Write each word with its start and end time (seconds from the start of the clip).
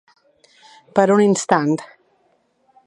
Per 0.99 1.05
un 1.17 1.21
instant. 1.27 1.77